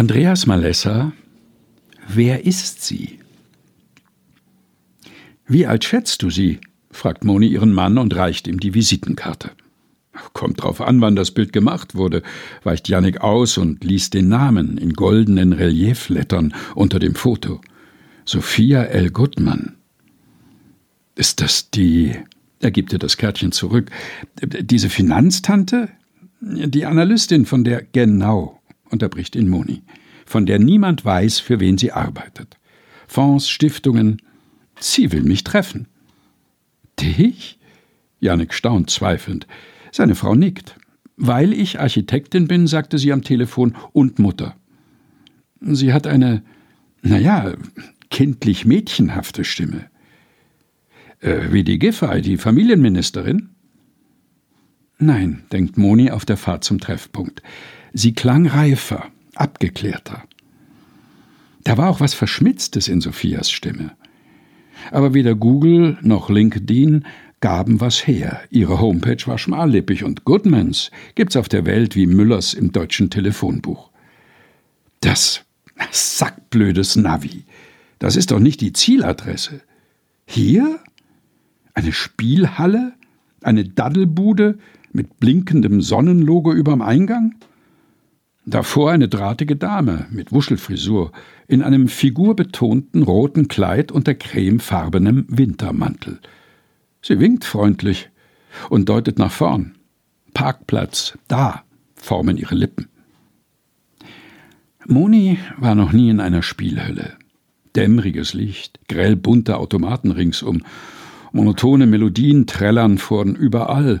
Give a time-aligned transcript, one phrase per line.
[0.00, 1.12] Andreas Malessa
[2.08, 3.18] Wer ist sie?
[5.46, 6.58] Wie alt schätzt du sie?
[6.90, 9.50] fragt Moni ihren Mann und reicht ihm die Visitenkarte.
[10.32, 12.22] Kommt drauf an, wann das Bild gemacht wurde,
[12.62, 17.60] weicht Jannik aus und liest den Namen in goldenen Relieflettern unter dem Foto.
[18.24, 19.10] Sophia L.
[19.10, 19.76] Gutmann.
[21.14, 22.14] Ist das die.
[22.60, 23.90] Er gibt ihr das Kärtchen zurück.
[24.40, 25.90] Diese Finanztante?
[26.40, 27.82] Die Analystin, von der.
[27.92, 28.59] Genau,
[28.90, 29.82] unterbricht ihn Moni.
[30.26, 32.58] Von der niemand weiß, für wen sie arbeitet.
[33.08, 34.22] Fonds, Stiftungen.
[34.78, 35.88] Sie will mich treffen.
[37.00, 37.58] Dich?
[38.20, 39.46] Janik staunt zweifelnd.
[39.90, 40.76] Seine Frau nickt.
[41.16, 44.56] Weil ich Architektin bin, sagte sie am Telefon, und Mutter.
[45.60, 46.42] Sie hat eine,
[47.02, 47.54] naja,
[48.10, 49.90] kindlich mädchenhafte Stimme.
[51.20, 53.50] Äh, wie die Giffey, die Familienministerin?
[54.98, 57.42] Nein, denkt Moni auf der Fahrt zum Treffpunkt.
[57.92, 60.24] Sie klang reifer, abgeklärter.
[61.64, 63.92] Da war auch was Verschmitztes in Sophias Stimme.
[64.90, 67.04] Aber weder Google noch LinkedIn
[67.40, 68.40] gaben was her.
[68.50, 73.90] Ihre Homepage war schmallippig und Goodmans gibt's auf der Welt wie Müllers im deutschen Telefonbuch.
[75.00, 75.44] Das
[75.90, 77.44] sackblödes Navi.
[77.98, 79.62] Das ist doch nicht die Zieladresse.
[80.26, 80.80] Hier?
[81.74, 82.94] Eine Spielhalle?
[83.42, 84.58] Eine Daddelbude
[84.92, 87.36] mit blinkendem Sonnenlogo überm Eingang?
[88.46, 91.12] Davor eine drahtige Dame mit Wuschelfrisur
[91.46, 96.20] in einem figurbetonten roten Kleid unter cremefarbenem Wintermantel.
[97.02, 98.08] Sie winkt freundlich
[98.70, 99.76] und deutet nach vorn.
[100.32, 102.88] Parkplatz, da, formen ihre Lippen.
[104.86, 107.18] Moni war noch nie in einer Spielhölle.
[107.76, 110.62] Dämmeriges Licht, grell bunte Automaten ringsum,
[111.32, 114.00] monotone Melodien trällern von überall,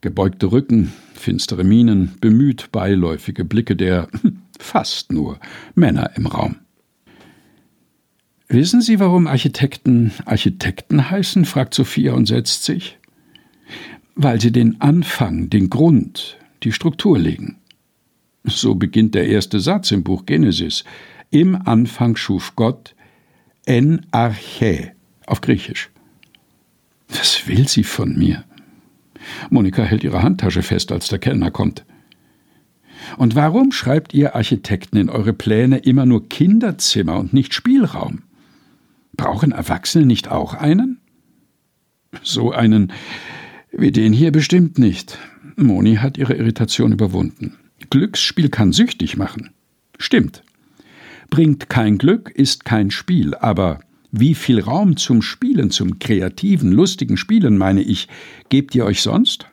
[0.00, 4.08] gebeugte Rücken, finstere Mienen, bemüht beiläufige Blicke der
[4.58, 5.38] fast nur
[5.74, 6.56] Männer im Raum.
[8.48, 11.44] Wissen Sie, warum Architekten Architekten heißen?
[11.44, 12.98] fragt Sophia und setzt sich.
[14.16, 17.58] Weil sie den Anfang, den Grund, die Struktur legen.
[18.42, 20.84] So beginnt der erste Satz im Buch Genesis.
[21.30, 22.96] Im Anfang schuf Gott
[23.66, 24.92] en arche
[25.26, 25.90] auf Griechisch.
[27.08, 28.44] Was will sie von mir?
[29.50, 31.84] Monika hält ihre Handtasche fest, als der Kellner kommt.
[33.16, 38.22] Und warum schreibt ihr Architekten in eure Pläne immer nur Kinderzimmer und nicht Spielraum?
[39.16, 41.00] Brauchen Erwachsene nicht auch einen?
[42.22, 42.92] So einen
[43.72, 45.18] wie den hier bestimmt nicht.
[45.56, 47.56] Moni hat ihre Irritation überwunden.
[47.90, 49.50] Glücksspiel kann süchtig machen.
[49.98, 50.42] Stimmt.
[51.28, 53.80] Bringt kein Glück, ist kein Spiel, aber
[54.12, 58.08] wie viel Raum zum Spielen, zum kreativen, lustigen Spielen, meine ich,
[58.48, 59.46] gebt ihr euch sonst?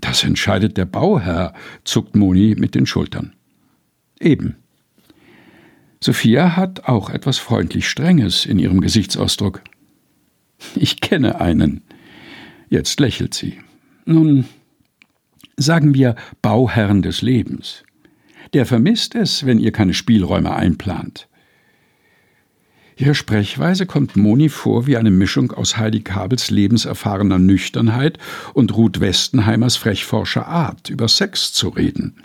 [0.00, 3.34] Das entscheidet der Bauherr, zuckt Moni mit den Schultern.
[4.18, 4.56] Eben.
[6.00, 9.62] Sophia hat auch etwas freundlich Strenges in ihrem Gesichtsausdruck.
[10.74, 11.82] Ich kenne einen.
[12.68, 13.58] Jetzt lächelt sie.
[14.04, 14.46] Nun,
[15.56, 17.84] sagen wir Bauherrn des Lebens.
[18.54, 21.28] Der vermisst es, wenn ihr keine Spielräume einplant.
[22.96, 28.18] Ihre Sprechweise kommt Moni vor wie eine Mischung aus Heidi Kabels lebenserfahrener Nüchternheit
[28.54, 32.16] und Ruth Westenheimers frechforscher Art, über Sex zu reden.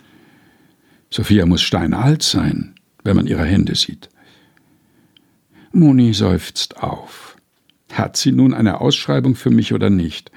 [1.10, 2.74] Sophia muss steinalt sein
[3.08, 4.10] wenn man ihre Hände sieht.
[5.72, 7.36] Moni seufzt auf.
[7.90, 10.30] Hat sie nun eine Ausschreibung für mich oder nicht?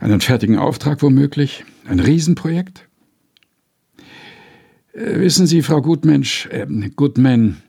[0.00, 1.64] Einen fertigen Auftrag womöglich?
[1.86, 2.88] Ein Riesenprojekt?
[4.92, 6.66] Äh, wissen Sie, Frau Gutmensch, äh,
[6.96, 7.62] Goodman,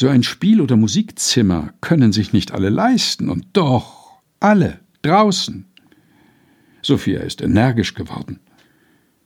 [0.00, 5.66] so ein Spiel- oder Musikzimmer können sich nicht alle leisten, und doch alle draußen.
[6.80, 8.40] Sophia ist energisch geworden.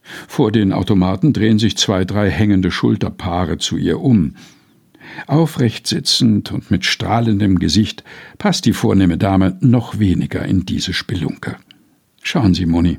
[0.03, 4.35] Vor den Automaten drehen sich zwei, drei hängende Schulterpaare zu ihr um.
[5.29, 8.03] Aufrecht sitzend und mit strahlendem Gesicht
[8.39, 11.57] passt die vornehme Dame noch weniger in diese Spelunke.
[12.21, 12.99] Schauen Sie, Moni.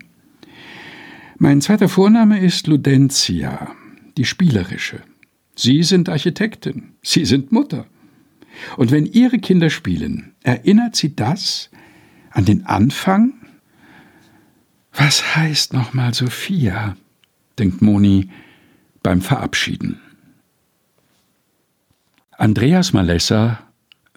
[1.40, 3.76] Mein zweiter Vorname ist Ludentia,
[4.18, 5.02] die spielerische.
[5.56, 7.86] Sie sind Architektin, Sie sind Mutter.
[8.78, 11.70] Und wenn Ihre Kinder spielen, erinnert Sie das
[12.32, 13.34] an den Anfang
[14.98, 16.96] was heißt nochmal Sophia?
[17.60, 18.30] denkt Moni
[19.04, 20.00] beim Verabschieden.
[22.32, 23.62] Andreas Malessa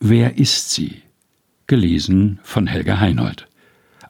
[0.00, 1.02] Wer ist sie?
[1.66, 3.48] Gelesen von Helga Heinold.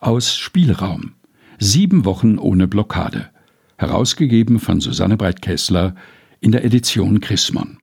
[0.00, 1.14] Aus Spielraum.
[1.58, 3.30] Sieben Wochen ohne Blockade.
[3.78, 5.94] Herausgegeben von Susanne Breit-Kessler
[6.40, 7.76] in der Edition Chrismon.